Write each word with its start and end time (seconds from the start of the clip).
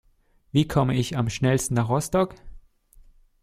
Wie 0.51 0.67
komme 0.67 0.95
ich 0.95 1.15
am 1.15 1.29
schnellsten 1.29 1.75
nach 1.75 1.87
Rostock? 1.87 2.33